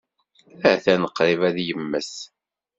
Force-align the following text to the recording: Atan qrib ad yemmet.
Atan 0.71 1.03
qrib 1.17 1.41
ad 1.49 1.57
yemmet. 1.67 2.11